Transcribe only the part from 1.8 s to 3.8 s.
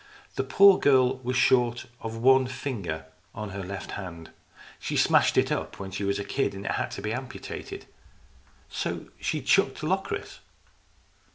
of one finger on her